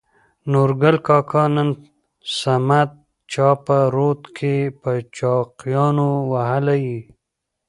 نورګل 0.51 0.95
کاکا: 1.07 1.43
نن 1.55 1.69
صمد 2.37 2.89
چا 3.31 3.49
په 3.65 3.77
رود 3.95 4.21
کې 4.37 4.55
په 4.81 4.91
چاقيانو 5.17 6.09
ووهلى. 6.31 6.85